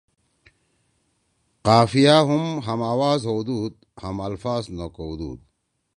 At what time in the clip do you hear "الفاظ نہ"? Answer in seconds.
4.27-4.85